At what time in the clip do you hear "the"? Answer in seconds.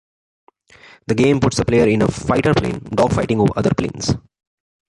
1.05-1.13, 1.57-1.65